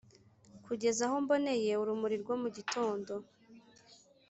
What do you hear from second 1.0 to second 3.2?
aho mboneye urumuri rwo mu gitondo,